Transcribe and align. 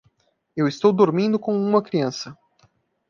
Eu 0.57 0.67
estou 0.67 0.91
dormindo 0.91 1.37
com 1.37 1.55
uma 1.55 1.79
criança. 1.79 2.35